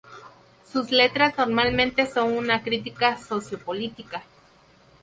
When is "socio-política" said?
3.19-4.23